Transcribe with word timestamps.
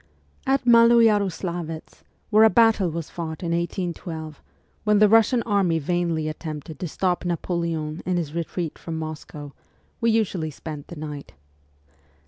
At 0.47 0.65
Maloyaroslavetz, 0.65 2.01
where 2.31 2.43
a 2.43 2.49
battle 2.49 2.89
was 2.89 3.11
fought 3.11 3.43
in 3.43 3.51
1812, 3.51 4.41
when 4.83 4.97
the 4.97 5.07
Russian 5.07 5.43
army 5.43 5.77
vainly 5.77 6.27
attempted 6.27 6.79
to 6.79 6.87
stop 6.87 7.23
Napoleon 7.23 8.01
in 8.03 8.17
his 8.17 8.33
retreat 8.33 8.79
from 8.79 8.97
Moscow, 8.97 9.53
we 10.01 10.09
usually 10.09 10.49
spent 10.49 10.87
the 10.87 10.95
night. 10.95 11.35